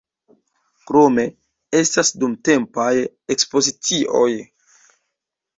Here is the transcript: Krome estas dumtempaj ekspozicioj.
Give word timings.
Krome 0.91 1.25
estas 1.81 2.11
dumtempaj 2.23 2.89
ekspozicioj. 3.37 4.29